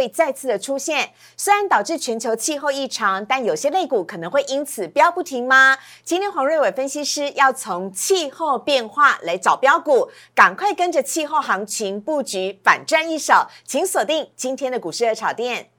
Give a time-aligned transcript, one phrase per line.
[0.00, 1.10] 会再次的出现。
[1.36, 5.76] 虽然导致全球气候异常，但有些类股可能会因此飙不停吗？
[6.02, 15.70] 今天黄瑞伟分析师要从气候变化来找标股，赶快跟着气候行情布局，反赚一手，请锁定今天的股市热炒店。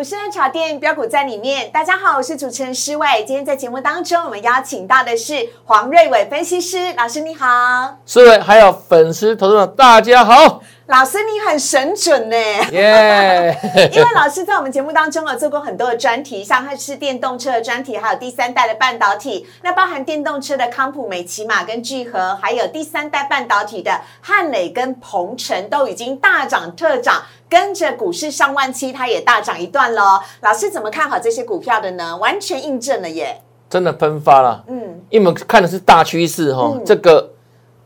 [0.00, 3.06] 股市热茶店标股在里面，大家好，我是主持人施伟。
[3.26, 7.98] 今天在节目当中，我们邀请到的是黄瑞伟分析师老师，你好。
[8.06, 10.62] 施伟还有粉丝投资者，大家好。
[10.90, 12.36] 老师，你很神准呢，
[12.72, 13.56] 耶！
[13.94, 30.20] 因为老师在我们节目当中啊做过很多的专题，像它是电动车的专题，还有第三代的半导体，那包含电动车的康普、美骑马跟聚合，还有第三代半导体的汉磊跟鹏程都已经大涨特涨，跟着股市上万期，它也大涨一段喽。
[30.40, 32.16] 老师怎么看好这些股票的呢？
[32.16, 33.40] 完全印证了耶！
[33.68, 37.30] 真的喷发了，嗯，因为我们看的是大趋势哈，这个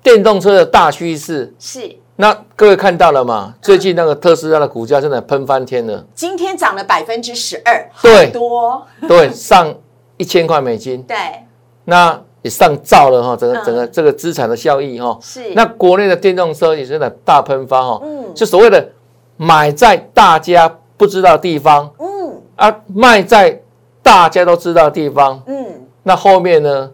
[0.02, 1.98] 电动车的大趋势是。
[2.16, 3.54] 那各位看到了吗？
[3.60, 9.74] 最近那个特斯拉的股价真的喷翻天了，今天涨了百分之十二，对，多，对，上
[10.16, 11.16] 一千块美金，对，
[11.86, 15.52] 那也上兆了哈，整个整个这个资产的效益哈，是。
[15.54, 18.88] 那国内的电动车也真的大喷发哈，嗯，就所谓的
[19.36, 23.60] 买在大家不知道地方，嗯，啊，卖在
[24.04, 26.88] 大家都知道的地方，嗯，那后面呢，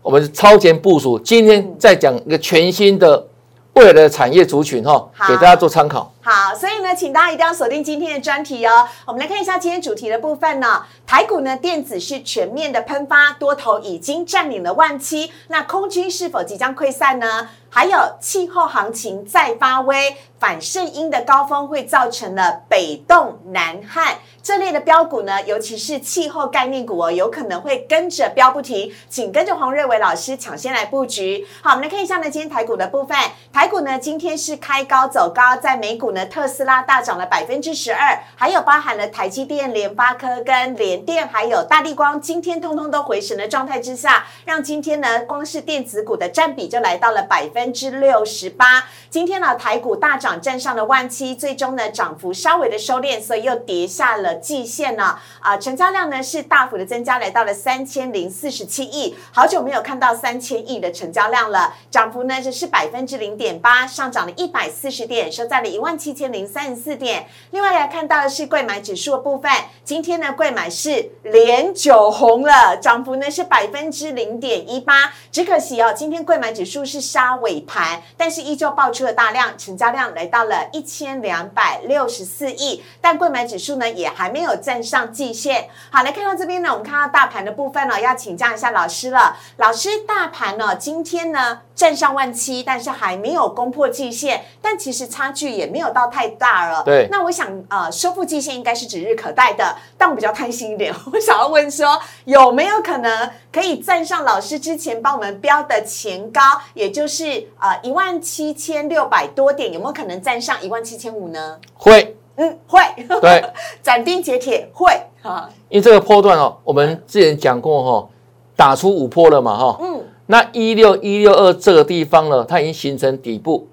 [0.00, 3.26] 我们超前部署，今天再讲一个全新的。
[3.74, 6.11] 未来的产业族群哈，给大家做参考。
[6.24, 8.88] 好，所以呢，请大家一定要锁定今天的专题哦。
[9.06, 10.84] 我们来看一下今天主题的部分呢。
[11.04, 15.32] 台股呢，电子是全面的喷发，多头已经占领了万七。
[15.48, 17.48] 那空军是否即将溃散呢？
[17.68, 24.18] 还有气候行情再发威，反圣音的高峰会造成了北冻南旱。
[24.42, 31.46] 这类的标股呢，尤其是气候概念股哦，有可能会跟着标不停，请跟着黄瑞伟老师抢先来布局。
[31.62, 33.16] 好，我们来看一下呢，今天台股的部分。
[33.52, 48.84] 台股呢，今天是开高走高，在美股呢，特斯拉大涨了百分之十二，还有包含了台积电、联发科跟联电，还有大地光，今天通通都回神的状态之下，让今天呢，光是电子股的占比就来到了百分之六十八。
[49.08, 54.34] 今天呢，台股大涨，站上了万七，最终呢，涨幅稍微的收敛，所以又跌下了。
[54.36, 55.18] 季线呢？
[55.40, 61.74] 啊，成交量呢是大幅的增加，来到了三千零四十七亿，好久没有看到三千亿的成交量了。
[61.90, 67.28] 涨幅呢就是百分之零点八，上涨了一百四十点，收在了一万七千零三十四点。
[67.52, 69.48] 另外来看到的是贵买指数的部分，
[69.84, 75.12] 今天呢贵买是连九红了，涨幅呢是百分之零点一八。
[75.30, 82.82] 只可惜哦，今天贵买指数是杀尾盘，但是依旧爆出了大量成交量，来到了一千两百六十四亿。
[83.00, 85.68] 但贵买指数呢也还没有站上季线。
[85.92, 89.36] 好，来看到这边呢，我们看到大盘的部分呢，要请教一下老师了。
[89.58, 96.82] 老师，大盘呢今天呢站上万七，但是还没有攻破季线，但其实差距也没有到太大了。
[96.84, 97.08] 对。
[97.10, 99.76] 那我想呃，收复季线应该是指日可待的。
[99.96, 106.40] 但我比较贪心一点，我想要问说，有没有可能可以站上老师之前帮我们标的前高，
[106.74, 111.58] 也就是呃一万七千六百多点，有没有可能站上一万七千五呢？
[111.74, 112.16] 会。
[112.34, 112.80] 嗯，会
[113.20, 113.44] 对，
[113.82, 114.90] 斩钉截铁会
[115.20, 118.08] 啊，因为这个波段哦，我们之前讲过哈，
[118.56, 119.91] 打出五波了嘛哈，嗯，
[120.32, 123.68] 那一六一六二这个地方呢，它已经形成底部，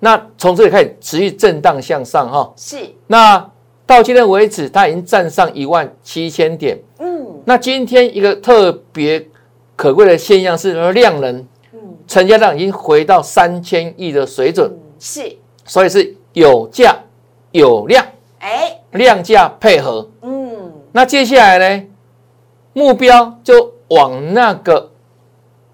[0.00, 2.76] 那从这里开始持续震荡向上哈，是，
[3.06, 3.48] 那
[3.86, 9.24] 到今天为止，它已经站上一万七千点，嗯，那今天一个特别
[9.76, 14.68] 可贵的现象是量能，嗯，成交量已经回到三千亿的水准，
[14.98, 16.96] 是，所以是有价。
[17.52, 18.02] 有量，
[18.38, 21.84] 哎，量价配合，嗯，那接下来呢？
[22.72, 24.90] 目标就往那个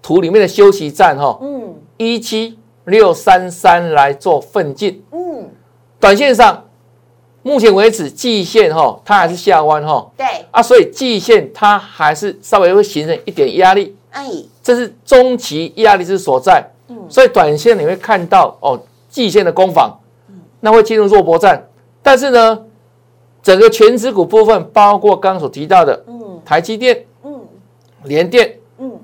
[0.09, 5.47] 图里面的休息站哈，嗯，一七六三三来做奋进，嗯，
[5.99, 6.65] 短线上
[7.43, 14.27] 目前为止季线哈，它还是下弯哈，对，啊，所以季线它还是稍微会形成一点压力，哎，
[14.63, 19.95] 这是中期压力之所在，嗯，所以短线你会看到哦，季线的攻防，
[20.59, 21.63] 那会进入弱波战。
[22.01, 22.59] 但是呢，
[23.43, 27.39] 整个全指股部分，包括刚刚所提到的，嗯，台积电，嗯，
[28.05, 28.58] 联电，嗯，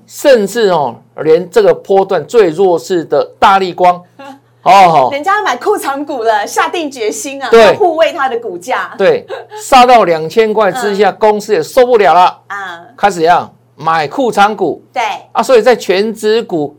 [0.06, 4.00] 甚至哦，连这个波段最弱势的大力光，
[4.62, 9.26] 哦，人家买库藏股了，下定决心啊，要护卫它的股价，对，
[9.62, 16.76] 杀到两千块之下， 公司也受不了了，啊，开始要买库藏股，对，啊，所以在全指股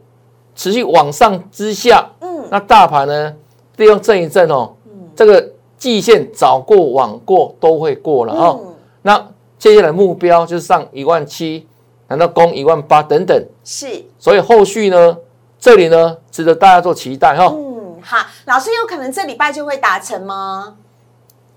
[0.56, 3.34] 持续往上之下，嗯，那大盘呢，
[3.76, 4.74] 利用震一震哦。
[5.16, 5.44] 这个
[5.80, 8.56] 季线早过晚过都会过了啊。
[9.02, 9.28] 那
[9.58, 11.66] 接下来目标就是上一万七，
[12.08, 13.46] 难道攻一万八等等？
[13.64, 14.06] 是。
[14.18, 15.18] 所以后续呢，
[15.60, 17.46] 这里呢值得大家做期待哈。
[17.56, 20.76] 嗯，好，老师有可能这礼拜就会达成吗？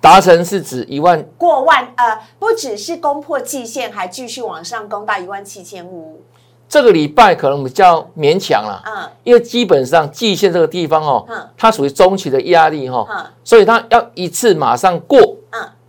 [0.01, 6.23] 达成是指一万过万，呃，不只是攻破季线，还继续往上攻到一万七千五。
[6.67, 15.37] 这个礼拜可能比较勉强了，嗯，因为基本上季线这个地方哦，嗯，它属于中期的压力哈，嗯，所以它要一次马上过，嗯，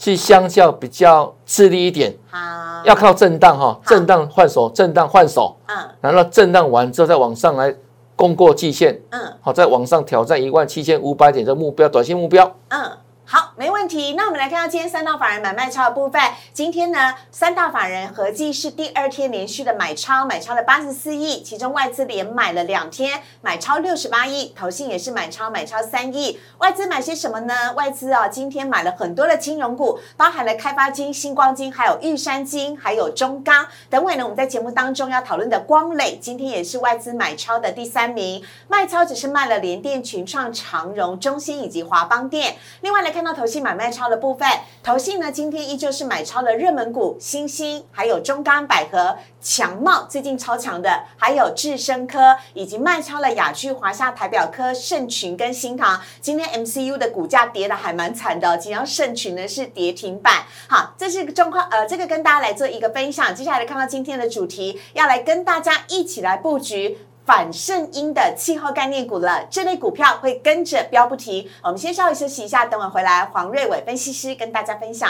[0.04, 2.40] 是相较比较吃力一点，好，
[2.84, 7.72] 要靠震荡哈，震荡换手，震荡换手，嗯，然后震荡完之后再往上来
[8.16, 12.80] 攻过季线，嗯，好，再往上挑战一万七千五百点的目标，短线目标，嗯。
[13.34, 14.14] 好，没问题。
[14.18, 16.22] 那我们来看到今天三大法人买卖超的部分。
[16.52, 26.42] 今天呢，三大法人合计是第二天连续的买超，买超了八十四亿，其中外资连买了两天，买超六十八亿，投信也是买超，买超三亿。
[26.58, 27.72] 外资买些什么呢？
[27.74, 33.66] 外资啊，今天买了很多的金融股，包含了开发金、星光金，还有玉山金，还有中钢。
[33.90, 42.58] 等会呢，我们在节目当中要讨论的光磊，今天也是外资买超的第三名，卖超只是卖了联电、群创、长荣、中兴以及华邦电。
[42.82, 43.21] 另外来看。
[43.22, 44.50] 看到投信买卖超的部分，
[44.82, 56.02] 投信呢今天依旧是买超了热门股新兴，还有中钢、百合、强茂，最近超强的，还有智深科，以及卖超了雅居、华夏、台表科、盛群跟新唐。
[56.20, 60.46] 今天 MCU 的股价跌的还蛮惨的，只要盛群呢是跌停板。
[60.68, 63.36] 好，这是个状况，呃，这个跟大家来做一个分享。
[63.36, 66.98] 接下来看到今天的主题，要来跟大家一起来布局。
[67.26, 71.48] 反圣音的气候概念股了，这类股票会跟着标不停。
[71.64, 75.10] 我们先稍微休息一下，等我回来，黄瑞伟分析师跟大家分享。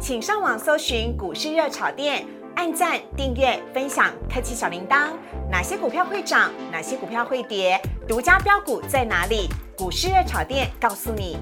[0.00, 2.26] 请上网搜寻股市热炒店，
[2.56, 5.10] 按赞、订阅、分享，开启小铃铛。
[5.50, 6.50] 哪些股票会涨？
[6.72, 7.80] 哪些股票会跌？
[8.08, 9.48] 独家标股在哪里？
[9.76, 11.36] 股市热炒店告诉你。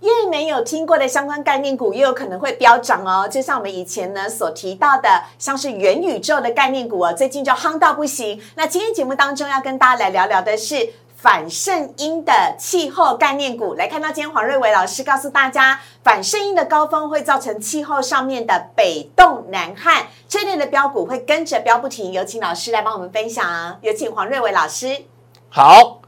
[0.00, 3.28] 越没有听过的相关概念股，也有可能会飙涨哦。
[3.28, 5.08] 就像我们以前呢所提到的，
[5.38, 8.40] 像是元宇宙的概念股啊，最近就夯到不行。
[8.54, 13.74] 那今天节目当中要跟大家来聊聊的是反圣音的气候概念股。
[13.74, 22.10] 来看到今天黄瑞伟老师告诉大家，反圣音的高峰会造成气候上面的北冻南旱，这类的标股会跟着飙不停。
[22.10, 23.76] 有请老师来帮我们分享。
[23.82, 25.04] 有请黄瑞伟老师。
[25.50, 26.00] 好，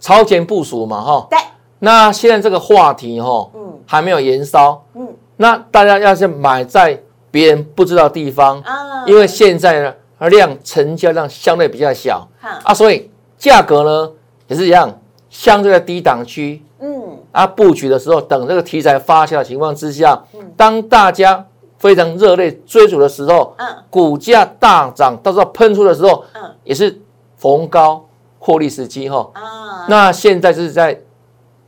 [0.00, 1.26] 超前部署嘛，哈。
[1.30, 1.38] 对。
[1.78, 5.06] 那现在这个话题哈，嗯，还没有延烧，嗯，
[5.36, 6.98] 那大家要是买在
[7.30, 12.26] 别人不知道地方啊，因为现在呢量成交量相对比较小，
[12.64, 14.10] 啊，所以价格呢
[14.48, 14.90] 也是一样，
[15.28, 21.44] 相对在低档区，嗯，啊布局的时候，等这个题材发酵的情况之下，嗯，当大家
[21.76, 26.98] 非常热烈追逐的时候，嗯，股价大涨，到时候喷出的时候，嗯，也是
[27.36, 28.02] 逢高
[28.38, 30.98] 获利时机哈，啊，那现在就是在。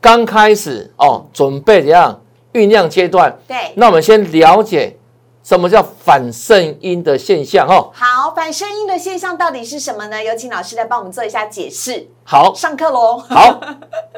[0.01, 2.21] 刚开始哦，准备怎样
[2.53, 3.37] 酝酿阶段？
[3.47, 4.97] 对，那我们先了解
[5.43, 7.91] 什么叫反声音的现象哦。
[7.93, 10.23] 好，反声音的现象到底是什么呢？
[10.23, 12.07] 有请老师来帮我们做一下解释。
[12.23, 13.17] 好，上课喽。
[13.17, 13.59] 好，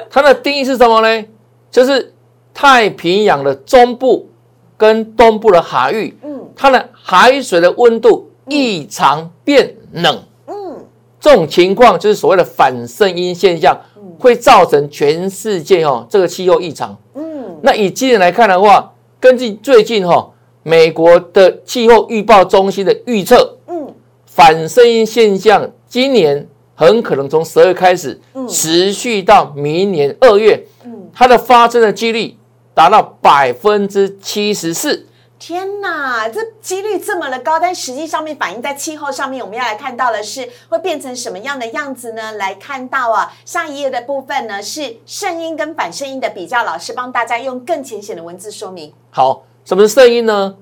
[0.08, 1.24] 它的定义是什么呢？
[1.70, 2.14] 就是
[2.54, 4.28] 太平洋的中部
[4.76, 10.86] 跟东部的海域，嗯，它的海水的温度异常变冷，嗯，
[11.18, 13.76] 这种情况就是所谓的反声音现象。
[14.22, 16.96] 会造成全世界哦这个气候异常。
[17.14, 20.30] 嗯，那以今年来看的话，根据最近哈
[20.62, 23.92] 美国的气候预报中心的预测，嗯，
[24.24, 32.36] 反声音现象今年很可能从十二月开始，持续到明年二月，嗯，它的发生的几率
[32.72, 35.04] 达到百分之七十四。
[35.44, 42.30] 天哪，这几率这么的高，但实际上面反映在气候上面，我们要来看到的是会变成什么样的样子呢？
[42.34, 48.94] 来看到啊，上一页的部分呢是声音跟反声音的比较，老师帮大家用更浅显的文字说明。
[49.10, 50.54] 好，什么是声音呢？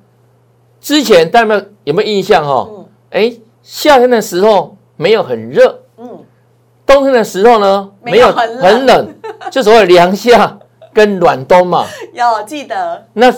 [0.80, 2.66] 之前大家有没有印象哈？
[2.70, 6.24] 嗯，哎，夏天的时候没有很热，嗯，
[6.86, 9.14] 冬天的时候呢没有很很冷，
[9.52, 10.58] 就所谓凉夏
[10.94, 11.84] 跟暖冬嘛。
[12.14, 13.30] 有记得那。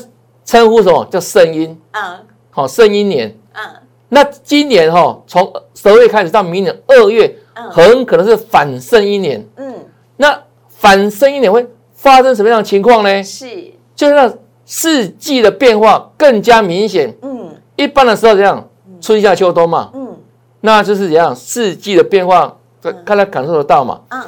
[0.44, 1.80] 称呼什么叫圣音？
[1.92, 2.18] 嗯，
[2.50, 3.36] 好，圣音年。
[3.52, 3.62] 嗯，
[4.08, 7.34] 那今年哈，从十二月开始到明年二月，
[7.70, 9.46] 很可能是反圣音年。
[9.56, 9.74] 嗯，
[10.16, 13.22] 那反圣音年会发生什么样的情况呢？
[13.22, 14.32] 是，就是让
[14.64, 17.16] 四季的变化更加明显。
[17.22, 18.68] 嗯，一般的时候这样，
[19.00, 19.90] 春夏秋冬嘛。
[19.94, 20.18] 嗯，
[20.60, 22.56] 那就是怎样四季的变化，
[23.04, 24.00] 看来感受得到嘛。
[24.10, 24.22] 嗯，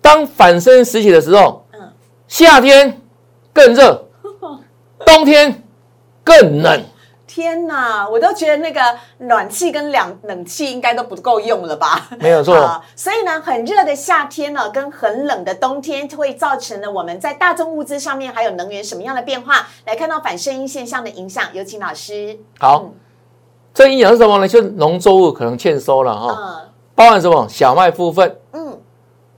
[0.00, 1.80] 当反身时起的时候，嗯，
[2.26, 3.00] 夏天
[3.52, 4.04] 更热。
[5.08, 5.62] 冬天
[6.22, 6.84] 更冷，
[7.26, 8.78] 天哪，我都觉得那个
[9.20, 12.10] 暖气跟凉冷气应该都不够用了吧？
[12.20, 12.54] 没有错。
[12.94, 19.66] 所以呢，很热的夏天呢，跟很冷的冬天，会造成了我们在大宗物资上面还有能源什么样的变化？
[19.86, 22.38] 来看到反声音现象的影响，有请老师。
[22.58, 22.90] 好，
[23.72, 24.46] 这影响是什么呢？
[24.46, 26.36] 就是农作物可能欠收了哈。
[26.38, 26.68] 嗯。
[26.94, 27.46] 包含什么？
[27.48, 28.36] 小麦部分。
[28.52, 28.78] 嗯。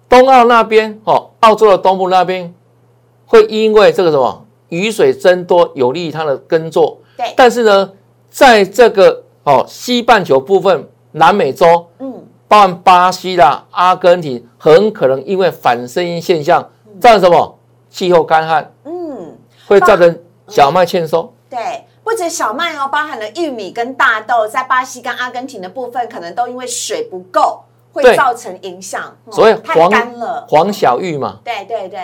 [0.09, 2.53] 东澳那边哦，澳洲的东部那边
[3.27, 6.99] 会因为这个什么雨水增多，有利于它的耕作。
[7.17, 7.93] 对但是呢，
[8.31, 16.67] 在这个哦西半球部分，南美洲，嗯，包含巴西啦、阿根廷，很可能因为反声音现象
[16.99, 17.59] 造成什么
[17.91, 19.37] 气候干旱，嗯，
[19.67, 21.33] 会造成小麦欠收。
[21.49, 29.15] 对，不止小麦哦，包含了玉米跟大豆，在巴西跟阿根廷的部分，可能都因为水不够，会造成影响。
[29.31, 31.41] 所以太干了，黄小玉嘛。
[31.45, 31.99] 对对对。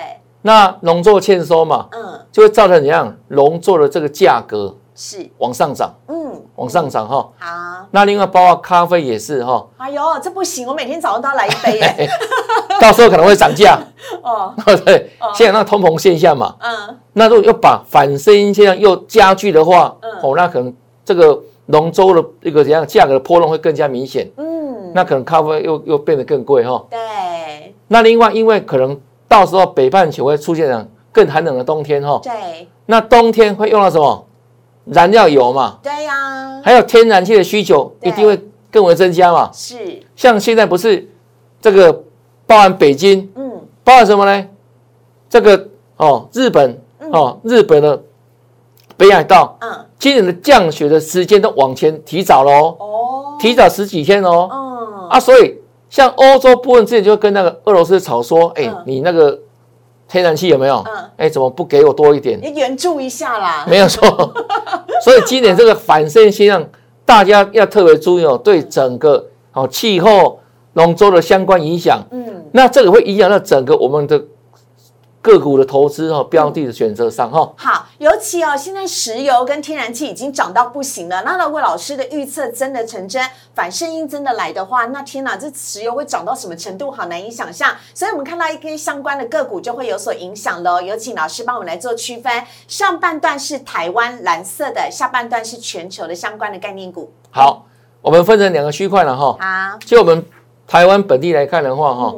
[0.46, 3.12] 那农作欠收嘛，嗯，就会造成怎样？
[3.28, 4.76] 农作的这个价格。
[4.98, 7.16] 是往上涨，嗯，往上涨哈。
[7.38, 9.66] 好，那另外包括咖啡也是哈。
[9.76, 12.08] 哎呦，这不行，我每天早上都要来一杯耶。
[12.80, 13.78] 到时候可能会涨价
[14.22, 14.54] 哦。
[14.86, 20.74] 对，现在那通膨现象嘛，嗯，那如果又把反声音现象又加剧的话，哦，那可能
[21.04, 24.26] 这个龙舟的一个怎样价格的波动会更加明显。
[24.38, 26.82] 嗯，那可能咖啡又又变得更贵哈。
[26.88, 27.74] 对。
[27.88, 32.20] 那另外，因为可能到时候北半球会出现更寒冷的冬天哈。
[32.22, 32.68] 对。
[32.86, 34.24] 那冬天会用到什么？
[34.84, 38.40] 燃料油嘛，对呀，还有天然气的需求一定会
[38.70, 39.50] 更为增加嘛。
[39.52, 41.10] 是，像现在不是
[41.60, 41.92] 这个
[42.46, 43.50] 包含北京，嗯，
[43.82, 44.46] 包含什么呢？
[45.28, 46.80] 这个哦，日本
[47.10, 48.00] 哦，日本的
[48.96, 55.58] 北海道，嗯，今年的降雪的时间都往前提早了哦，哦，提早十几天哦，嗯，啊，所以
[55.96, 59.38] 像欧洲部分之前就跟那个俄罗斯吵说，哎，你那个。
[60.08, 60.84] 天然气有没有？
[60.86, 62.38] 嗯，哎，怎么不给我多一点？
[62.40, 63.66] 你援助一下啦。
[63.68, 64.06] 没有错，
[65.02, 66.64] 所以今年这个反渗现象，
[67.04, 70.38] 大家要特别注意哦，对整个哦气候、
[70.74, 72.00] 农作的相关影响。
[72.12, 74.22] 嗯，那这个会影响到整个我们的。
[75.26, 77.52] 个股的投资哦，标的的选择上哈。
[77.56, 81.24] 好，尤其哦，现在石油跟天然气已经涨到不行了。
[81.24, 83.20] 那如果老师的预测真的成真，
[83.52, 86.92] 反声音真的来的话，那天哪，这石油会涨到什么程度？
[86.92, 87.74] 好难以想象。
[87.92, 90.80] 所以，我们看到一些相关的个股就会有所影响喽。
[90.80, 92.32] 有请老师帮我们来做区分。
[92.68, 97.10] 上半段是台湾蓝色的，下半段是全球的相关的概念股。
[97.32, 97.66] 好，
[98.00, 99.36] 我们分成两个区块了哈。
[99.40, 100.24] 好，就我们
[100.68, 102.14] 台湾本地来看的话哈，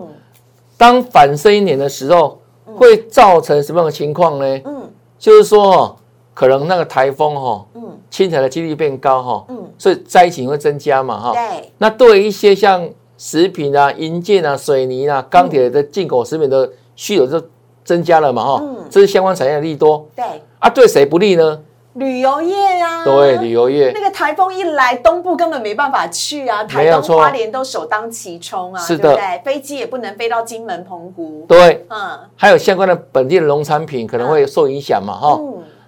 [0.76, 2.42] 当反声音年的时候。
[2.76, 4.60] 会造成什么样的情况呢？
[4.64, 5.96] 嗯，就是说
[6.34, 11.32] 可能那个台风哈，嗯，侵台的几率变高哈，嗯，所以灾情会增加嘛哈。
[11.32, 11.72] 对。
[11.78, 17.42] 那对一些像食品啊、银件啊、水泥啊、钢铁的进口食品的需求就
[17.84, 18.60] 增加了嘛哈。
[18.62, 18.76] 嗯。
[18.88, 20.06] 这是相关产业的利多。
[20.14, 20.25] 对。
[20.58, 21.60] 啊，对谁不利呢？
[21.95, 31.45] 旅游业呀，对旅游业，那个台风一来，东部根本没办法去啊，台东、花莲都首当其冲啊，是的，飞机也不能飞到金门、澎湖。
[31.49, 35.40] 对，嗯，还有相关的本地的农产品可能会受影响嘛，哈。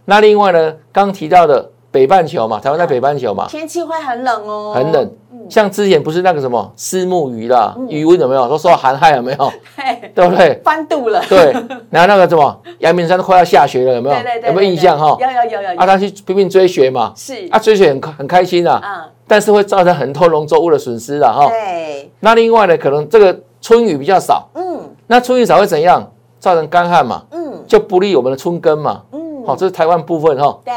[0.06, 5.10] 那另外呢，刚提到的北半球嘛，台湾在北半球嘛，天气会很冷哦，很冷。
[5.50, 9.52] 像之前不是那个什么丝木鱼啦，鱼温有没有都受到寒害有没有？
[10.14, 10.60] 对不对？
[10.64, 11.22] 翻肚了。
[11.28, 11.52] 对，
[11.90, 14.16] 然后那个什么阳明山都快要下雪了，有没有？
[14.46, 15.16] 有没有印象哈？
[15.20, 15.80] 有有有有。
[15.80, 17.12] 啊，他去拼命追雪嘛。
[17.16, 17.48] 是。
[17.50, 18.80] 啊，追雪很很开心啊。
[18.82, 19.10] 嗯。
[19.26, 21.48] 但是会造成很多农作物的损失的哈。
[21.48, 22.10] 对。
[22.20, 24.48] 那另外呢，可能这个春雨比较少。
[24.54, 24.80] 嗯。
[25.06, 26.10] 那春雨少会怎样？
[26.38, 27.22] 造成干旱嘛。
[27.32, 27.64] 嗯。
[27.66, 29.02] 就不利我们的春耕嘛。
[29.12, 29.44] 嗯。
[29.46, 30.58] 好，这是台湾部分哈。
[30.64, 30.72] 对。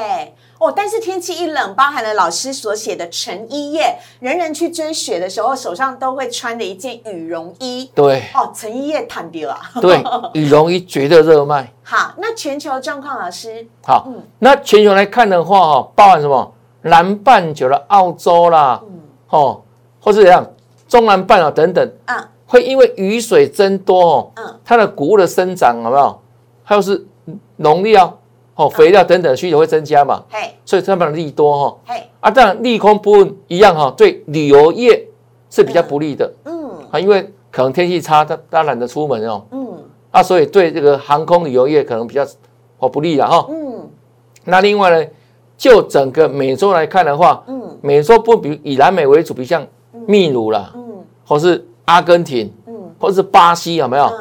[0.64, 7.92] 哦，但是天气一冷，包含了老师所写的成衣业，人人去追雪的时候，手上都会穿的一件羽绒衣。
[7.94, 9.60] 对，哦，成衣业坦掉啊。
[9.82, 10.02] 对，
[10.34, 11.70] 羽绒衣绝对热卖。
[11.84, 13.68] 好，那全球状况，老师。
[13.86, 16.54] 好，嗯，那全球来看的话，哈，包含什么？
[16.84, 19.02] 南半球的澳洲啦，嗯，
[19.32, 19.62] 哦，
[20.00, 20.50] 或是怎样，
[20.88, 22.18] 中南半岛等等，嗯，
[22.48, 26.22] 会因为雨水增多，哦，嗯，它的谷物的生长，有没有？
[26.64, 27.06] 还有是
[27.58, 27.96] 农历。
[27.98, 28.14] 哦，
[28.70, 30.24] 肥料等等需求会增加嘛？
[30.30, 31.78] 嘿，所以他们的利多哈。
[31.86, 35.08] 嘿，啊，当然利空部分一样哈，对旅游业
[35.50, 36.32] 是比较不利的。
[36.46, 39.44] 嗯，啊，因为可能天气差，他他懒得出门哦。
[39.52, 42.24] 嗯，啊，所以对这个航空旅游业可能比较
[42.78, 43.48] 哦不利了哈。
[43.50, 43.90] 嗯，
[44.46, 45.10] 那另外呢，
[45.58, 49.66] 就整个美洲来看的话，嗯，美洲不比以南美为主，比如像
[50.06, 54.12] 秘鲁啦，嗯，或是阿根廷，嗯，或是巴西有没有？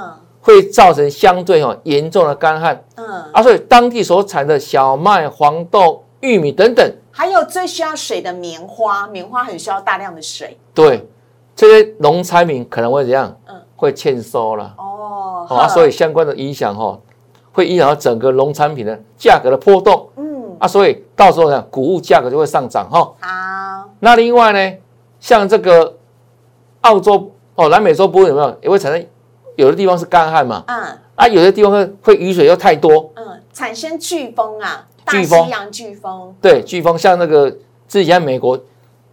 [0.42, 11.08] 会造成相对哦严重的干旱，嗯，啊，所以当地所产的小麦、黄豆、玉米等等，还有最需要水的棉花，棉花很需要大量的水，对，
[11.54, 13.34] 这些农产品可能会怎样？
[13.46, 16.98] 嗯，会欠收了，哦，啊，所以相关的影响哈，
[17.52, 22.98] 会影响到整个农产品的价格的波动，嗯，啊，所以到时候呢，谷物价格就会上涨哈。
[23.20, 24.76] 好，那另外呢，
[25.20, 25.96] 像这个
[26.80, 28.58] 澳洲哦，南美洲部分有没有？
[28.62, 29.06] 也会产生？
[29.56, 37.54] 有的地方是干旱嘛，嗯，啊，有的地方会会雨水又太多，嗯，产生飓风啊，大西洋飓风，对，飓风像那个
[37.86, 38.58] 之前美国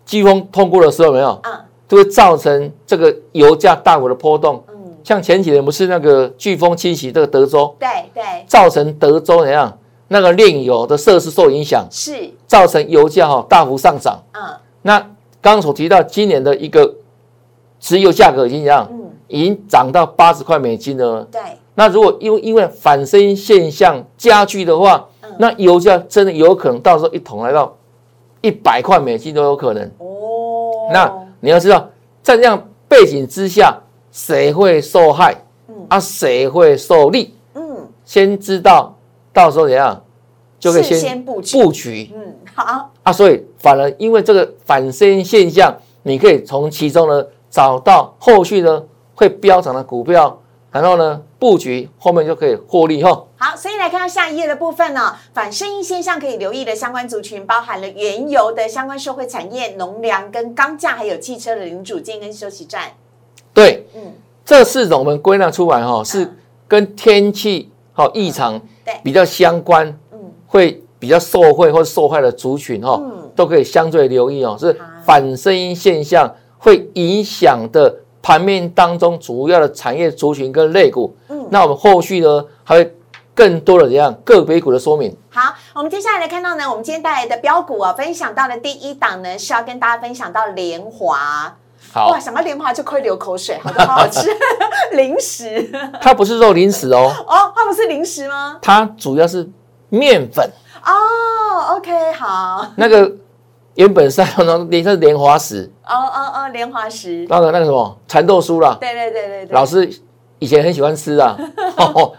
[0.08, 9.78] 飓风通过的时候，没有，嗯，就会造成这个油价大幅的波动，嗯，像前几年不是那个飓风侵袭这个德州，对对，造成德州怎样，
[10.08, 14.42] 那个炼油的设施受影响，是，造成油价哈大幅上涨，嗯，
[14.82, 15.00] 那
[15.42, 16.96] 刚刚所提到今年的一个
[17.80, 18.90] 石油价格已经怎样？
[19.30, 21.24] 已经涨到八十块美金了。
[21.32, 21.40] 对，
[21.76, 25.08] 那如果因为因为反身现象加剧的话，
[25.38, 27.74] 那油价真的有可能到时候一桶来到
[28.42, 29.84] 一百块美金都有可能。
[30.00, 31.10] 哦，那
[31.40, 31.88] 你要知道，
[32.22, 33.78] 在这样背景之下，
[34.12, 35.36] 谁会受害？
[35.70, 37.36] 嗯，啊，谁会受利？
[37.54, 38.94] 嗯，先知道，
[39.32, 40.04] 到时候怎样
[40.60, 41.58] 就可以先布局。
[41.64, 42.90] 布局，嗯，好。
[43.04, 48.84] 啊，所以反而因为这个反身现象，你可以从其中呢找到后续呢。
[49.20, 53.26] 会飙涨的股票，然后呢布局后面就可以获利哈。
[53.38, 62.94] 好，所以来看到下一页的部分呢，反声音现象可以留意的相关族群，包含了原油的相关社会产业、农粮跟钢价，还有汽车的零组件跟休息站。
[63.54, 64.14] 对，嗯，
[64.46, 66.34] 这四种我们归纳出来哈，是
[66.66, 72.98] 跟天气好异常对比较相关，嗯，会比较受惠或受害的族群哈，
[73.36, 74.56] 都可以相对留意哦。
[74.58, 77.94] 是反声音现象会影响的。
[78.22, 82.96] 盘面当中主要的产业族群跟类股，嗯，那我们后续呢还会
[83.34, 85.16] 更多的怎样个别股的说明。
[85.30, 91.56] 好，我们接下来来看到呢，我们今天带来的标股啊，分享到的第一档呢是要跟大家分享到莲华。
[91.94, 94.30] 好哇，想到莲华就快流口水，好多好好吃
[94.94, 95.72] 零食。
[96.02, 97.12] 它不是肉零食哦。
[97.26, 98.58] 哦，它不是零食吗？
[98.62, 99.50] 它主要是
[99.88, 100.48] 面粉。
[100.86, 102.68] 哦，OK，好。
[102.76, 103.10] 那个。
[103.80, 105.72] 原本是那种连是莲花石。
[105.86, 107.26] 哦哦哦，莲花石。
[107.30, 109.90] 那个那个什么蚕豆酥啦，对对对对对，老师
[110.38, 111.38] 以前很喜欢吃啊，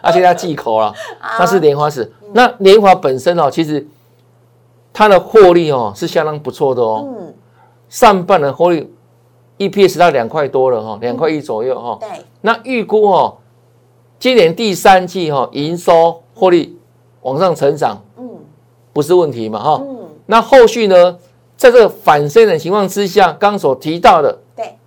[0.00, 0.90] 而且他忌口了，
[1.38, 2.11] 那是莲花石。
[2.33, 3.87] 那莲花本身哦，其实
[4.91, 7.34] 它的获利哦是相当不错的哦，嗯，
[7.91, 8.91] 上半的获利
[9.58, 12.08] EPS 到两块多了哈，两块一左右哈，对，
[12.41, 13.37] 那预估哦，
[14.19, 16.78] 今年第三季哈营收获利
[17.21, 18.30] 往上成长，嗯，
[18.95, 21.19] 不是问题嘛哈，嗯，那后续呢？
[21.60, 24.78] 在这个反升的情况之下，刚所提到的，对。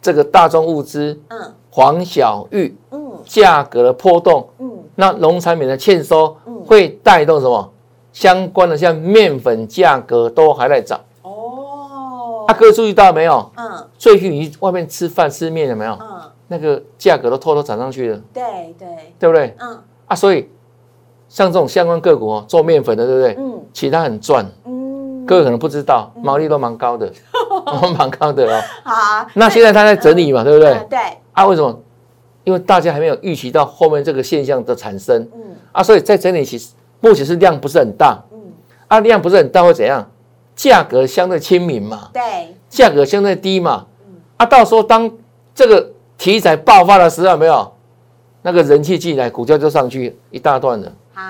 [0.00, 7.70] 这个大众物资，嗯，黄小玉，嗯，价格的波动，嗯，那农产品的欠收，嗯，会带动什么？
[8.14, 13.52] 相关的，像面粉价格都还在涨，哦，阿哥注意到没有？
[13.58, 15.92] 嗯，最近你外面吃饭吃面有没有？
[16.00, 16.18] 嗯，
[16.48, 18.42] 那个价格都偷偷涨上去了，对
[18.78, 19.54] 对，对不对？
[19.60, 20.48] 嗯，啊，所以
[21.28, 23.36] 像这种相关个股哦，做面粉的，对不对？
[23.38, 24.71] 嗯，其他很赚，嗯。
[25.26, 27.10] 各位可能不知道，毛利都蛮高的，
[27.98, 28.60] 蛮高的哦。
[28.84, 30.74] 好，那现在他在整理嘛，对不对？
[30.90, 30.98] 对。
[31.32, 31.80] 啊，为什么？
[32.44, 35.22] 因为大家还没有预期到后面这个现象的产生。
[35.34, 35.40] 嗯。
[35.72, 38.18] 啊，所以在整理其实目前是量不是很大。
[38.32, 38.38] 嗯。
[38.88, 40.04] 啊，量不是很大会怎样？
[40.54, 42.08] 价格相对亲民嘛。
[42.12, 42.22] 对。
[42.68, 43.86] 价格相对低嘛。
[44.06, 44.14] 嗯。
[44.38, 45.10] 啊，到时候当
[45.54, 47.72] 这个题材爆发的时候，没有
[48.42, 50.92] 那个人气进来，股价就上去一大段了。
[51.14, 51.22] 好，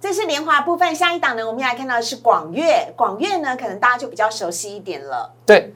[0.00, 0.94] 这是联华部分。
[0.94, 2.92] 下一档呢，我们要来看到的是广粤。
[2.96, 5.32] 广粤呢，可能大家就比较熟悉一点了。
[5.46, 5.74] 对，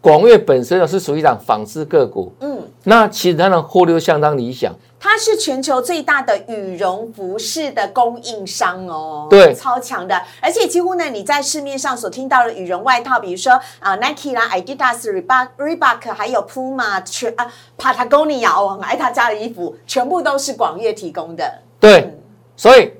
[0.00, 2.32] 广粤本身呢是属于一档纺织个股。
[2.40, 4.74] 嗯，那其实它的获利相当理想。
[5.00, 10.16] 它是全球最大的羽绒服饰的供应商哦，对，超强的。
[10.40, 21.52] 而且几乎呢，你在市面上所听到的羽绒外套，比如说啊，Nike 啦、Adidas、Reebok、Reebok，还有 Puma，全啊，Patagonia，我很爱他家的衣服，全部都是广粤提供的。
[21.80, 22.16] 对。
[22.54, 22.92] 所以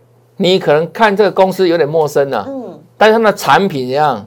[0.42, 4.26] 你可能看这个公司有点陌生了，嗯，但是它的产品一样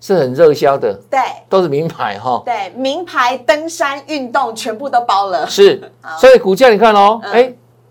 [0.00, 1.20] 是很热销的，对，
[1.50, 5.78] 都是名牌哈，对，名牌登山运动全部都包了，是，
[6.18, 7.42] 所以股价你看哦，哎，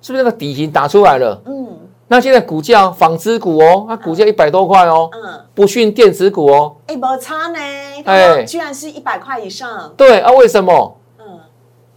[0.01, 1.39] 是不是那个底型打出来了？
[1.45, 1.67] 嗯，
[2.07, 7.59] 那现在股价纺织股哦，它股价一百多块哦，嗯，不逊电子股哦，哎，没差呢，
[8.05, 10.97] 哎，居然是一百块以上，对啊，为什么？
[11.19, 11.39] 嗯，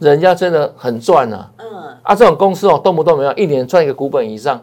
[0.00, 4.60] 人家真的很赚啊，嗯，啊，这种公司哦，动不动没有一年赚一个股本以上。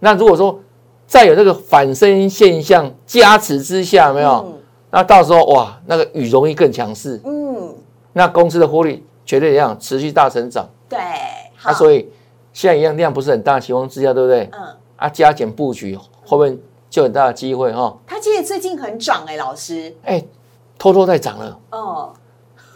[0.00, 0.58] 那如果说
[1.06, 4.58] 再有这个反身现象加持之下，没有，
[4.90, 7.74] 那到时候哇，那个雨容易更强势，嗯，
[8.12, 10.98] 那公司的获利绝对一样持续大成长，对，
[11.62, 12.08] 啊，所以
[12.52, 14.48] 现在一样量不是很大的情况之下，对不对？
[14.52, 16.58] 嗯，啊，加减布局后面
[16.88, 17.96] 就很大的机会哈。
[18.06, 20.24] 它其实最近很涨哎，老师，哎，
[20.78, 22.12] 偷偷在涨了，哦。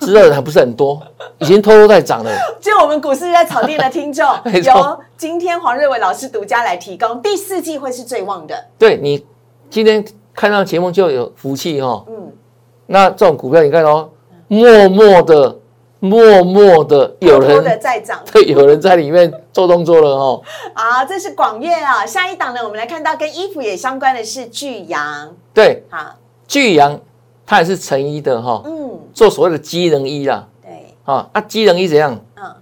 [0.04, 1.00] 知道的还不是很多，
[1.38, 2.30] 已经偷偷在涨了。
[2.60, 4.26] 就我们股市在草地的听众，
[4.64, 8.54] 由今天黄瑞伟老师独家来提供，第四季会是最旺的。
[8.78, 9.24] 对你
[9.70, 12.04] 今天看到节目就有福气哈。
[12.08, 12.32] 嗯。
[12.86, 14.10] 那这种股票你看哦，
[14.48, 15.58] 默默的。
[16.00, 20.42] 默默的有人在涨， 对，有人在里面做动作了哦。
[20.74, 22.04] 好，这是广粤啊。
[22.04, 25.34] 下一档呢，我们来看到跟衣服也相关的是巨阳。
[25.54, 27.00] 对，好，巨阳
[27.46, 28.60] 它也是成衣的哈。
[28.66, 28.83] 嗯，
[29.14, 30.46] 做所谓的机能衣啦。
[30.60, 32.20] 对，啊，啊，机能衣怎样？
[32.34, 32.54] 嗯，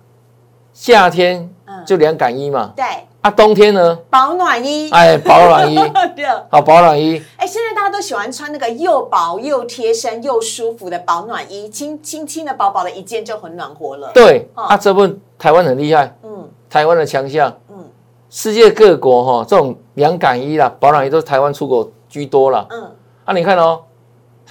[0.73, 1.53] 夏天
[1.85, 2.73] 就凉感衣嘛。
[2.77, 2.85] 对。
[3.23, 3.97] 啊，冬天呢？
[4.11, 4.91] 保暖衣。
[4.91, 5.77] 哎，保暖衣。
[6.17, 6.27] 对。
[6.51, 7.23] 好，保暖衣。
[7.37, 14.11] 哎，现在大家都喜欢穿那个又薄又贴身又舒服的保暖衣，轻轻轻的、薄薄的一件就很暖和了。
[14.13, 14.51] 对。
[14.55, 16.17] 啊，这份台湾很厉害。
[16.25, 16.49] 嗯。
[16.69, 17.57] 台湾的强项。
[17.71, 17.89] 嗯。
[18.29, 22.67] 世界各国哈，这种凉感衣啦、保暖衣都是台湾出口居多了。
[22.71, 22.91] 嗯。
[23.25, 23.83] 啊，你看哦，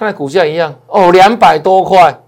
[0.01, 0.73] 它的股价一样。
[0.87, 2.23] 哦，两百多块，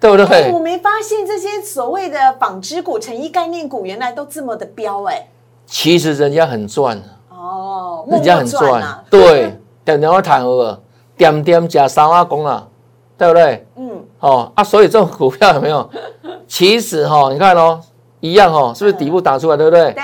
[0.00, 0.50] 对不对？
[0.50, 5.28] 我没发现这些所谓的纺织股、成衣概念股原来都这么的彪哎。
[5.66, 6.98] 其实人家很赚。
[7.28, 10.80] 哦，人家很赚，对， 点点我谈了，
[11.18, 12.66] 点点加三瓦工了，
[13.18, 13.66] 对不对？
[13.76, 15.86] 嗯，哦啊，所以这种股票有没有？
[16.48, 17.78] 其实哈，你看哦，
[18.20, 19.92] 一样哈，是不是底部打出来，对不对？
[19.92, 20.02] 对，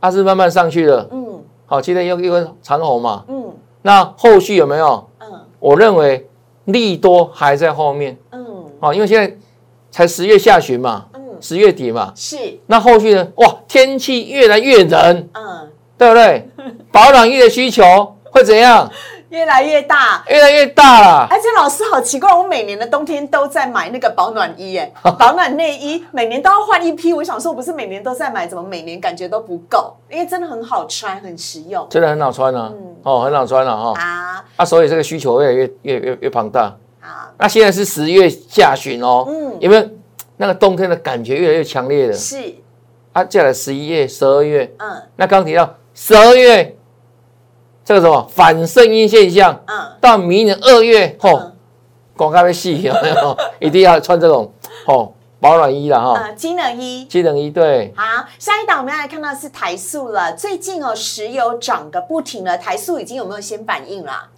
[0.00, 3.52] 它是慢慢上去的，嗯，好，今天又一根长红嘛，嗯，
[3.82, 5.08] 那后续有没有？
[5.18, 5.26] 嗯，
[5.58, 6.29] 我认为
[6.66, 8.44] 利多还在后面，嗯，
[8.80, 9.36] 哦，因为现在
[9.90, 11.06] 才十月下旬嘛。
[11.14, 13.26] 嗯十月底嘛，是那后续呢？
[13.36, 16.46] 哇，天气越来越冷，嗯，对不对？
[16.92, 17.82] 保暖衣的需求
[18.24, 18.92] 会怎样？
[19.30, 21.26] 越来越大，越来越大了。
[21.30, 27.12] 而且老师好奇怪，我每年的冬天都在买那个保暖衣，哎， 保暖内衣，每年都要换一批。
[27.12, 29.96] 我想说，不是每年都在买，怎么每年感觉都不够？
[30.10, 32.72] 因为真的很好穿，很实用，真的很好穿啊。
[32.72, 33.94] 嗯，哦，很好穿了哈。
[34.00, 36.76] 啊，啊，所以这个需求越来越越越越庞大。
[37.00, 39.88] 好，那现在是十月下旬哦，嗯，有没有？
[40.36, 42.12] 那个冬天的感觉越来越强烈了。
[42.14, 42.54] 是，
[43.12, 46.74] 啊，接下来十一月、十二月，嗯，那刚提到十二月，
[47.90, 51.42] 这个什么反声音现象，嗯，到明年二月，吼，
[52.16, 53.36] 广告的戏有没有？
[53.58, 54.52] 一定要穿这种，
[54.86, 56.20] 吼，保暖衣了哈。
[56.20, 57.92] 呃，机能衣，机能衣，对。
[57.96, 58.04] 好，
[58.38, 60.32] 下一档我们要来看到是台塑了。
[60.34, 64.28] 最近哦，石油涨个不停了，台塑已经有没有先反应了？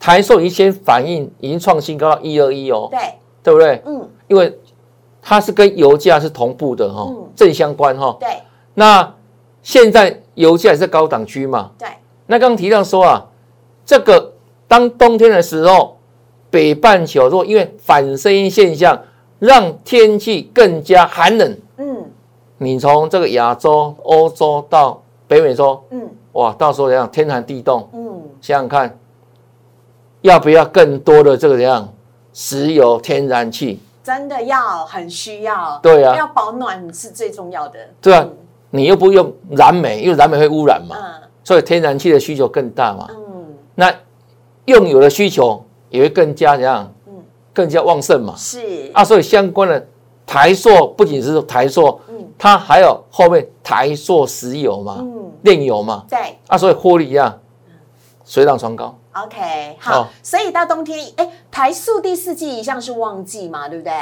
[0.00, 2.88] 台塑已经先反应，已经创新高到一二一哦。
[2.90, 2.98] 对，
[3.40, 3.80] 对不对？
[3.86, 4.58] 嗯，因为。
[5.28, 8.16] 它是跟油价是同步的哈，正相关哈。
[8.18, 8.28] 对。
[8.74, 9.12] 那
[9.60, 11.70] 现在油价也是高档区嘛。
[11.76, 11.88] 对。
[12.26, 13.24] 那刚刚提到说啊，
[13.84, 14.32] 这个
[14.68, 15.96] 当冬天的时候，
[16.50, 19.00] 北半球若因为反声音现象，
[19.38, 21.56] 让天气更加寒冷。
[21.78, 22.04] 嗯。
[22.58, 27.10] 你从这个亚洲、欧洲到北美洲，嗯，哇，到时候怎样？
[27.10, 27.88] 天寒地冻。
[27.92, 28.22] 嗯。
[28.40, 28.98] 想想看，
[30.22, 31.92] 要不要更多的这个怎样？
[32.32, 33.80] 石油、天然气。
[34.02, 37.78] 真的要很需要，对啊，要保暖是最重要的。
[38.00, 38.24] 对啊，
[38.70, 40.96] 你又不用燃煤，因为燃煤会污染嘛，
[41.46, 43.06] 所以天然气的需求更大嘛。
[43.08, 43.94] 嗯，那
[44.64, 46.92] 用油的需求也会更加怎样？
[47.06, 47.12] 嗯，
[47.54, 48.34] 更加旺盛嘛。
[48.36, 49.86] 是啊，所以相关的
[50.26, 57.38] 台塑不仅是台塑，嗯，它还有后面台塑石油嘛，嗯，炼油嘛，对啊，所以获利一样，
[58.24, 58.98] 水涨船高。
[59.12, 63.92] OK，好，所以到冬天，哎，台塑第四季一向是旺季嘛，对不对？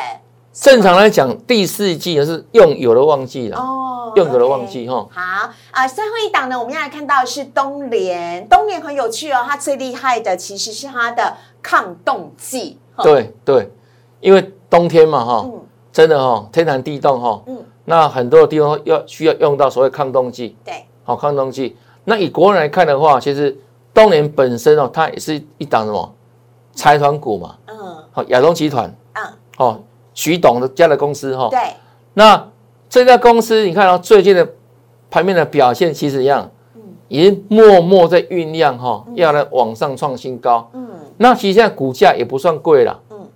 [0.55, 3.59] 正常来讲，第四季也是用油的旺季了。
[3.59, 5.07] 哦，用油的旺季哈。
[5.11, 12.79] 好啊，最后一档呢，我们要来看到是东联，东联很有趣哦，它最厉害的其实是它的抗冻剂。
[13.03, 13.69] 对对，
[14.21, 15.51] 因为冬天嘛哈，
[15.93, 20.57] 真的哈，天寒地冻哈，嗯，那很多的地方要需要用到所谓抗冻剂。
[20.65, 21.77] 对，好，抗冻剂。
[22.05, 23.57] 那以国人来看的话，其实。
[23.93, 26.15] 东联本身哦，它也是一档什么
[26.73, 29.25] 财团股嘛，嗯，好亚东集团，嗯，
[29.57, 29.81] 哦
[30.15, 31.59] 徐董的家的公司哈，对，
[32.15, 32.49] 那
[32.89, 34.49] 这家公司你看到最近的
[35.11, 43.29] 盘面的表现其实一样，嗯，已经默默在酝酿哈，要来往上创新高，嗯，那其实现在股价也不算贵了，嗯，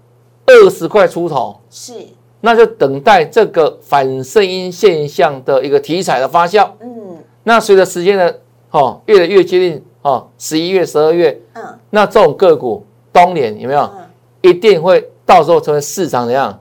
[0.46, 1.92] 二十块出头，是，
[2.40, 9.84] 那就等待这个反声音现象的一个题材的发酵，嗯，那随着时间的哦越来越接近。
[10.00, 13.80] 哦，十一月、十二月，嗯，那这种个股，冬年有没有？
[13.80, 14.08] 嗯，
[14.40, 16.58] 一定会到时候成为市场怎样？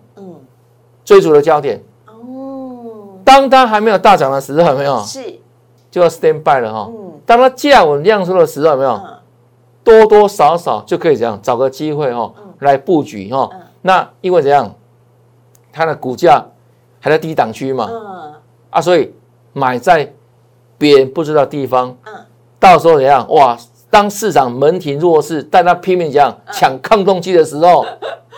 [1.08, 1.82] 嗯，追逐的焦点。
[2.06, 5.00] 哦，当它还没有大涨的时候，有没有？
[5.04, 5.40] 是，
[5.90, 6.90] 就要 stand by 了哈。
[6.92, 9.02] 嗯，当它价稳量缩的时候，有没有？
[9.84, 13.50] 多多少少就可以这样找个机会哈，来布局哈。
[13.82, 14.76] 那因为怎样？
[15.72, 16.46] 它的股价
[17.00, 17.88] 还在低档区嘛。
[17.90, 18.34] 嗯，
[18.72, 19.14] 啊，所以
[19.54, 20.14] 买在
[20.78, 21.96] 别人不知道地方。
[22.06, 22.14] 嗯。
[22.60, 23.26] 到时候怎样？
[23.30, 23.58] 哇！
[23.90, 27.86] 当市场门庭若市，但他拼命讲抢抗冻剂的时候，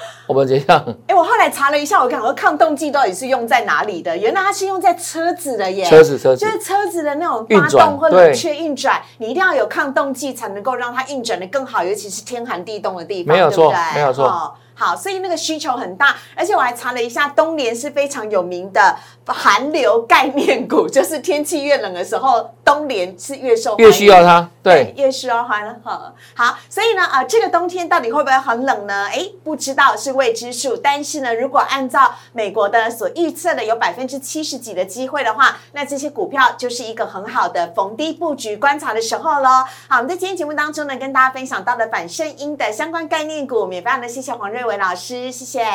[0.27, 0.97] 我们这样？
[1.07, 4.15] 哎，我后来查了一下，我看说抗冻剂到底是用在哪里的？
[4.15, 14.55] 原来它是用在车子的耶，车子车子就是车子的那种发动或冷却运转，你一定要有抗冻剂才能够让它运转的更好，尤其是天寒地冻的地方，没有错，没有错。
[14.75, 18.95] 好，所以那个需求很大，而且我还查了一下，东联是非常有名的
[19.29, 25.75] 寒流概念股，就是天气越冷的时候，冬联是越受越需要它，对，越需要它。
[25.83, 29.07] 好，好，所以呢，啊，这个冬天到底会不会很冷呢？
[29.11, 30.77] 哎，不知道是未知数。
[30.77, 39.65] 但是呢，如果按照美国的所预测的有百分之七十几的机会的话，那这些股票就是一个很好的逢低布局观察的时候喽。
[39.87, 44.59] 好，我们在今天节目当中呢，跟大家分享到的反声音的相关概念股，也非常的谢谢黄瑞。
[44.59, 45.65] 伟老师，谢谢，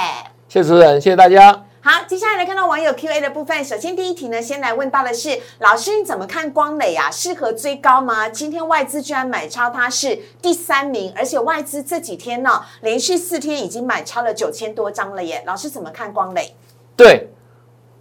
[0.47, 1.65] 谢谢主持人，谢谢大家。
[1.87, 3.63] 好，接下来来看到网友 Q&A 的部分。
[3.63, 7.11] 首先第一题呢，先来问到的是老师，你怎么看光磊啊？
[7.11, 8.27] 适合追高吗？
[8.27, 15.43] 今天外资居然买超它是第三名，而且外资这几天呢，连续四天已经买超了九千多张了耶。
[15.47, 16.57] 老师怎么看光磊？
[16.97, 17.29] 对，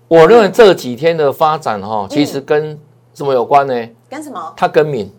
[0.07, 2.79] 我认为这几天的发展哈，其实跟
[3.13, 3.89] 什么有关呢？
[4.09, 4.53] 跟什么？
[4.55, 5.13] 他更名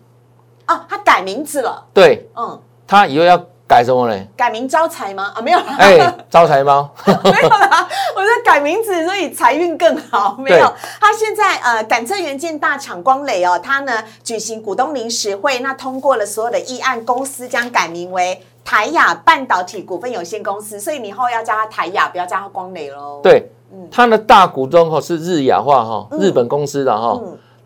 [0.68, 1.86] 哦，他改名字了。
[1.92, 3.46] 对，嗯，他以后要。
[3.66, 4.24] 改什么呢？
[4.36, 5.32] 改名招财吗？
[5.34, 5.58] 啊，没有。
[5.58, 5.98] 哎，
[6.28, 6.88] 招财猫？
[7.06, 10.36] 没有啦，我说改名字，所以财运更好。
[10.38, 23.20] 没有，他现在呃，感测元件大厂光磊哦，他呢举行股东临时会，那通过了所有的议案，公司将改名为台亚半导体股份有限公司，所以你以后要叫他台亚，不要叫他光磊喽。
[23.22, 27.18] 对，嗯，它的大股东哈是日亚化哈，日本公司的哈。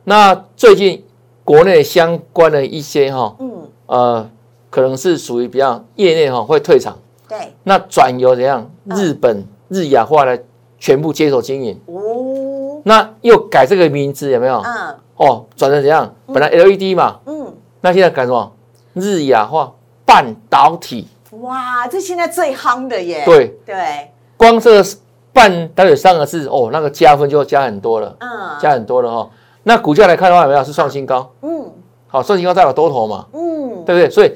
[0.04, 1.04] 那最近
[1.42, 4.30] 国内相关的一些哈，嗯，呃。
[4.70, 6.96] 可能是属于比较业内哈会退场，
[7.28, 8.70] 对，那转由怎样？
[8.84, 10.38] 日本日亚化来
[10.78, 11.80] 全部接手经营。
[11.86, 14.60] 哦，那又改这个名字有没有？
[14.64, 16.14] 嗯，哦，转成怎样？
[16.26, 18.52] 本来 LED 嘛，嗯，那现在改什么？
[18.94, 19.72] 日亚化
[20.04, 21.06] 半导体，
[21.40, 23.58] 哇，这现在最夯的耶，对。
[23.64, 24.84] 对，光这个
[25.32, 28.28] 半导体三个字哦，那个加分就加很多了，嗯，
[28.60, 29.30] 加很多了哈。
[29.62, 30.64] 那股价来看的话，有没有？
[30.64, 31.30] 是创新高？
[31.42, 31.70] 嗯，
[32.06, 34.10] 好，创新高代表多头嘛，嗯，对不对？
[34.10, 34.32] 所以。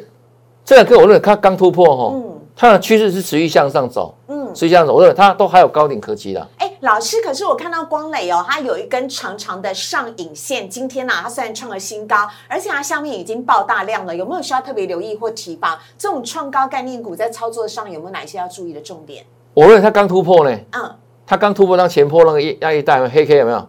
[0.65, 2.15] 这两个我认为它刚突破哈，
[2.55, 6.49] 它的趋势是持续向上走，嗯，持续向上走，我认为它都还有高点可期的。
[6.59, 15.77] 哎，老师，可是我看到光磊哦，它有一根长长的上影线，今天呢，它虽然创了新高，而且它下面已经爆大量了，有没有需要特别留意或提防？
[15.99, 19.25] 这种创高概念股在操作上有没有哪一些要注意的重点？
[19.55, 20.95] 我认为它刚突破呢，嗯，
[21.27, 23.67] 它刚突破当前破那个压力带黑 K 有没有？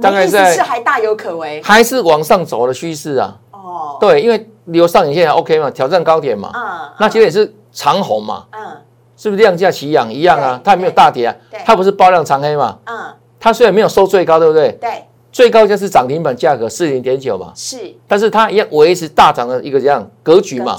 [0.00, 3.38] 大概是还大有可为，还是往上走的趋势啊？
[3.52, 4.50] 哦，对，因为。
[4.68, 5.70] 留上影线 OK 嘛？
[5.70, 6.50] 挑战高点嘛？
[6.54, 8.44] 嗯，那其实也是长红嘛？
[8.52, 8.76] 嗯，
[9.16, 10.60] 是不是量价齐扬一样啊？
[10.62, 12.78] 它也没有大跌啊，它不是爆量长黑嘛？
[12.84, 12.96] 嗯，
[13.40, 14.72] 它虽然没有收最高，对不对？
[14.80, 17.52] 对，最高就是涨停板价格四零点九嘛。
[17.54, 20.76] 是，但是它一样维持大涨的一个这样格局嘛？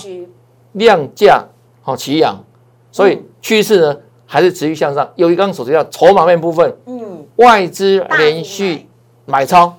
[0.74, 1.44] 量价
[1.82, 2.38] 好齐扬，
[2.92, 5.10] 所以趋势呢还是持续向上。
[5.16, 8.88] 有一刚所提到筹码面部分，嗯，外资连续
[9.26, 9.74] 买超，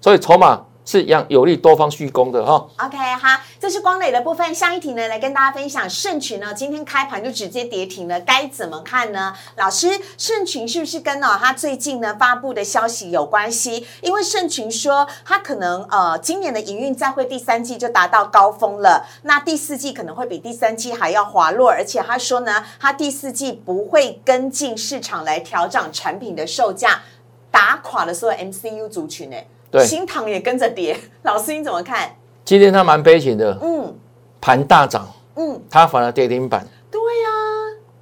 [0.00, 0.60] 所以筹码。
[0.84, 2.66] 是一样有利多方续攻的哈。
[2.78, 4.54] OK 哈，这是光磊的部分。
[4.54, 9.34] 下一题呢，来跟大家分享盛群呢，今天开盘就直接跌停了，该怎么看呢？
[9.56, 13.86] 老师，盛群是不是跟哦他最近呢发布的消息有关系？
[14.00, 27.02] 因为盛群说他可能呃今年的营运再会第三季就达到高峰了，那第四季可能会比第三季还要滑落，而且他说呢，他第四季不会跟进市场来调整产品的售价，
[27.50, 29.36] 打垮了所有 MCU 族群呢。
[29.80, 32.10] 新塘也跟着跌， 老师你怎么看？
[32.44, 33.94] 今天它蛮悲情的，嗯，
[34.40, 36.66] 盘大涨，嗯，它反而跌停板。
[36.90, 37.28] 对呀，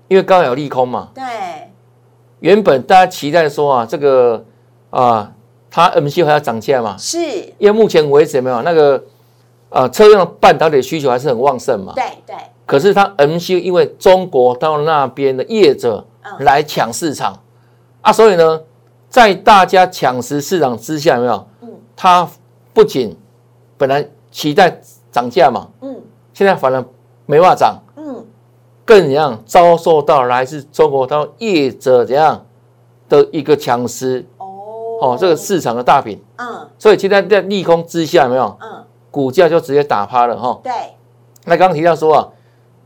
[0.09, 1.11] 因为刚有利空嘛。
[1.15, 1.23] 对，
[2.41, 4.45] 原本大家期待说啊，这个
[4.91, 5.31] 啊，
[5.71, 6.97] 它 M C 还要涨价嘛？
[6.99, 7.19] 是，
[7.59, 9.05] 因为目前为止没有那个
[9.69, 11.93] 啊，车用半导体需求还是很旺盛嘛。
[11.95, 12.35] 对对。
[12.67, 16.07] 可是它 M C 因为中国到那边的业者
[16.39, 17.39] 来抢市场
[18.01, 18.61] 啊，所以呢，
[19.09, 21.47] 在大家抢食市场之下，有没有？
[22.03, 22.27] 它
[22.73, 23.15] 不仅
[23.77, 24.81] 本来期待
[25.13, 26.01] 涨价嘛，嗯，
[26.33, 26.83] 现在反而
[27.27, 28.25] 没法涨，嗯，
[28.87, 32.43] 更怎样遭受到来自中国到业者怎样
[33.07, 34.47] 的一个强势哦，
[35.03, 38.57] 哦，这个市场的大饼，嗯，所以现在在利空之下，有没有？
[38.63, 40.59] 嗯，股价就直接打趴了哈。
[40.63, 40.73] 对，
[41.45, 42.29] 那刚刚提到说啊，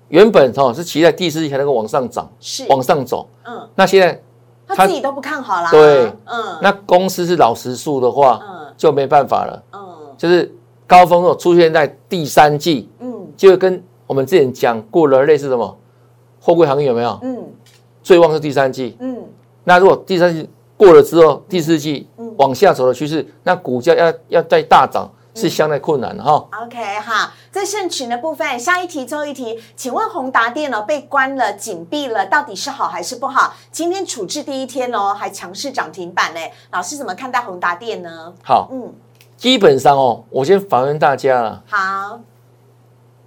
[0.08, 2.66] 原本哦是期待第四季才能够往上涨，是。
[2.68, 4.20] 往上走，嗯，那现在
[4.66, 8.53] 他自己都不看好啦，对，嗯，那公司是老实数的话，嗯。
[8.76, 9.80] 就没办法了，嗯，
[10.16, 10.52] 就是
[10.86, 15.76] 高峰若出现在第三季，嗯，就跟我们之前讲过了类似什么
[16.40, 17.18] 货柜行业有没有？
[17.22, 17.44] 嗯，
[18.02, 19.16] 最旺是第三季，嗯，
[19.64, 22.06] 那如果第三季过了之后，第四季
[22.36, 26.48] 往下走的趋势，那股价要要再大涨，是相对困难的哈。
[26.62, 33.54] OK 好，在盛群的部分，下一题最后一题，请问宏达电呢被关了、紧闭了，到底是好还是不好？
[33.70, 38.32] 今天处置第一天哦，还强势涨停板呢，老师怎么看待宏达电呢？
[38.42, 38.94] 好，嗯，
[39.36, 41.62] 基本上哦，我先反问大家了。
[41.66, 42.20] 好，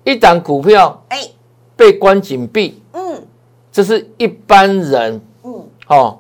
[0.03, 1.29] 一档股票哎
[1.75, 3.27] 被关紧闭，嗯，
[3.71, 6.19] 这是一般人，嗯，哦，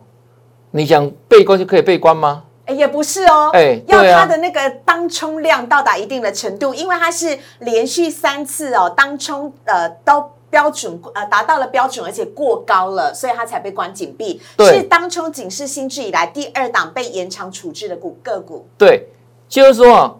[0.71, 2.43] 你想被关就可以被关吗？
[2.67, 14.41] 哎，也不是哦，哎，要它的那个当冲量到达一定的程度，因为它是连续三次哦，当冲呃都标准呃达到了标准，而且过高了，所以它才被关紧闭。
[14.59, 18.67] 是当冲警示新制以来第二档被延长处置的股个股。
[18.77, 19.07] 对，
[19.47, 20.15] 就是说啊，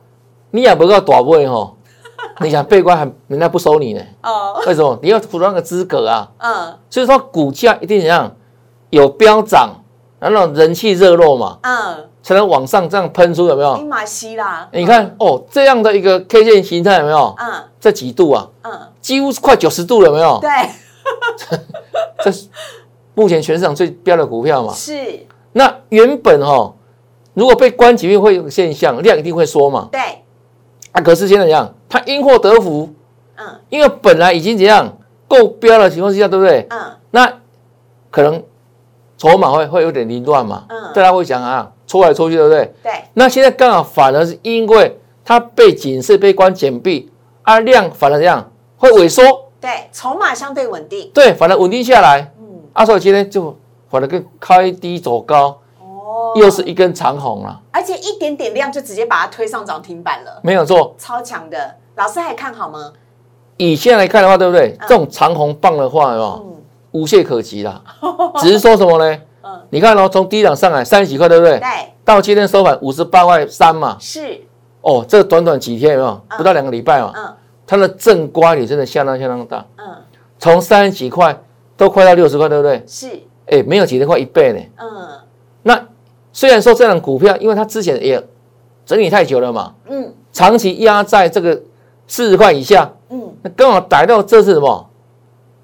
[0.51, 1.73] 你也不够大位哈，
[2.39, 4.01] 你想被关还人家不收你呢？
[4.23, 4.97] 哦，为什么？
[5.01, 6.31] 你要符合那个资格啊。
[6.37, 8.33] 嗯，所以说股价一定怎样
[8.89, 9.83] 有飙涨，
[10.19, 11.57] 然后人气热络嘛。
[11.61, 12.05] 嗯。
[12.23, 13.77] 才能往上这样喷出，有没有？
[13.85, 14.67] 马西啦！
[14.73, 17.33] 你看哦，这样的一个 K 线形态有没有？
[17.39, 18.45] 嗯，这几度啊？
[18.63, 20.37] 嗯，几乎是快九十度了，有没有？
[20.41, 20.49] 对，
[22.19, 22.49] 这是
[23.13, 24.73] 目前全市场最标的股票嘛？
[24.75, 25.25] 是。
[25.53, 26.73] 那原本哈，
[27.33, 29.87] 如果被关几面会有个现象，量一定会缩嘛？
[29.89, 30.01] 对。
[30.91, 31.73] 啊，可是现在怎样？
[31.87, 32.93] 它因祸得福。
[33.37, 33.45] 嗯。
[33.69, 34.97] 因为本来已经怎样
[35.29, 36.67] 够标的情况之下，对不对？
[36.71, 36.91] 嗯。
[37.11, 37.33] 那
[38.11, 38.43] 可能
[39.17, 40.65] 筹码会会有点凌乱嘛？
[40.69, 40.93] 嗯。
[40.93, 41.71] 大家会想啊。
[41.87, 42.73] 抽来抽去，对不对？
[42.83, 42.91] 对。
[43.13, 47.09] 那现在刚好反而是因为它被警示、被关紧闭，
[47.43, 49.23] 啊量反而这样会萎缩。
[49.61, 51.09] 对，筹码相对稳定。
[51.13, 52.29] 对，反而稳定下来。
[52.41, 52.59] 嗯。
[52.73, 53.57] 啊，所以今天就
[53.89, 55.57] 反而跟开低走高。
[55.79, 56.33] 哦。
[56.35, 57.61] 又是一根长红了。
[57.71, 60.41] 而且一点点量就直接把它推上涨停板了。
[60.43, 60.93] 没有错。
[60.97, 62.91] 超强的，老师还看好吗？
[63.55, 64.75] 以现在来看的话，对不对？
[64.81, 66.56] 这种长红棒的话，有没有？
[66.97, 67.81] 无懈可击啦。
[68.41, 69.19] 只是说什么呢？
[69.69, 71.59] 你看哦，从低档上来三十几块，对不对？
[71.59, 71.67] 对。
[72.03, 73.97] 到今天收盘五十八块三嘛。
[73.99, 74.41] 是。
[74.81, 76.21] 哦，这短短几天有没有？
[76.37, 77.11] 不到两个礼拜嘛。
[77.15, 77.33] 嗯。
[77.65, 79.65] 它的正乖离真的相当相当大。
[79.77, 79.85] 嗯。
[80.39, 81.37] 从三十几块
[81.75, 82.83] 都快到六十块，对不对？
[82.87, 83.07] 是。
[83.47, 84.59] 哎，没有几天快一倍呢。
[84.85, 85.07] 嗯。
[85.63, 85.87] 那
[86.31, 88.25] 虽然说这样股票，因为它之前也
[88.85, 89.73] 整理太久了嘛。
[89.89, 90.13] 嗯。
[90.31, 91.61] 长期压在这个
[92.07, 92.89] 四十块以下。
[93.09, 93.33] 嗯。
[93.41, 94.86] 那刚好逮到这是什么？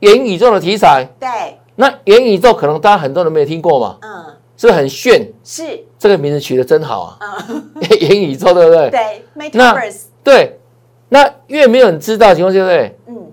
[0.03, 1.07] 元宇宙的题材。
[1.19, 1.29] 对。
[1.75, 5.31] 那元宇宙可能大家很多人没有听过嘛，嗯，是不是很炫？
[5.43, 5.83] 是。
[5.97, 7.17] 这个名字取得真好啊，
[7.49, 8.89] 嗯， 元宇宙对不对？
[8.91, 10.01] 对，Metaverse。
[10.23, 10.59] 对，
[11.09, 12.99] 那越没有人知道的情况下，对不对？
[13.07, 13.31] 嗯，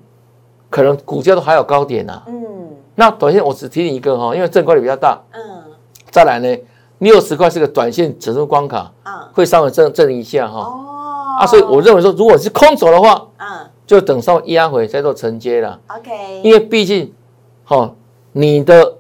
[0.70, 5.40] 可能股价都还有高点呐，嗯，那短线我只提你一个哈，因为正规率比较大，嗯，
[6.10, 6.56] 再来呢，
[6.98, 10.86] 六十块是个短线指数关卡，嗯，会稍微震震一下哈，哦，
[11.40, 17.12] 啊，所以我认为说，如果是空手的话，嗯，就等稍微压回再做承接了，OK，因为毕竟，
[17.64, 17.92] 哈。
[18.32, 18.98] 你的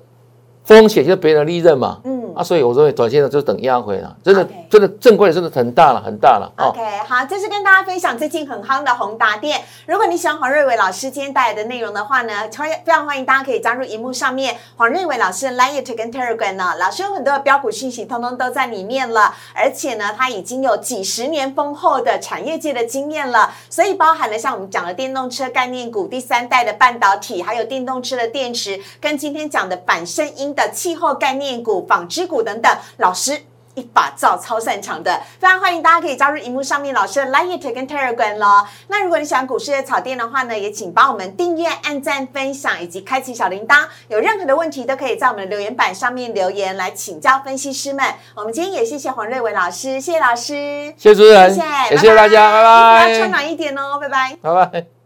[0.64, 6.50] 风险就是别人的利润嘛，嗯啊，所以我认为短线的就等压回了，真的真的正规真的很大了，很大了。
[6.56, 9.60] OK，好，这是跟大家分享最近很夯的宏达电。
[9.84, 19.34] 如果你喜欢黄瑞伟老师今天带来的内容的话呢，超非常欢迎大家可以加入荧幕上面黄瑞伟老师的 Line 跟 Telegram 呢，老师有很多的标股讯息，通通都在里面了。
[19.54, 33.42] 而且呢，他已经有几十年丰厚的产业界的经验了，所以包含了像我们讲的电动车概念股、第三代的半导体，还有电动车的电池，跟今天讲的反声音的气候概念股、纺织股等等，老师。
[33.76, 38.66] 一把照超擅长的，非常欢迎大家可以加入荧幕上面老师的 Line 跟 Telegram 咯。
[38.88, 43.86] 那如果你喜欢股市的草甸的话呢，也请帮我们订阅、按赞、分享以及开启小铃铛。
[44.08, 48.04] 有任何的问题都可以在我们的留言板上面留言来请教分析师们。
[48.34, 53.08] 我们今天也谢谢黄瑞伟老师，谢谢老师，谢谢主持人，谢谢，谢谢大家，拜拜。
[53.12, 54.99] 要穿暖一点哦，拜拜，拜拜。